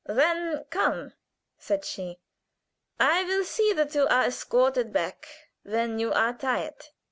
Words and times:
"Then 0.07 0.63
come," 0.71 1.13
said 1.59 1.85
she. 1.85 2.17
"I 2.99 3.21
will 3.23 3.43
see 3.43 3.71
that 3.73 3.93
you 3.93 4.07
are 4.07 4.23
escorted 4.25 4.91
back 4.91 5.27
when 5.61 5.99
you 5.99 6.11
are 6.11 6.33
tired. 6.33 6.87